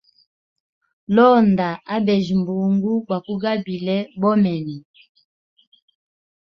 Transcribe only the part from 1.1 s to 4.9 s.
Londa abejya mbungu gwakugabile bomene.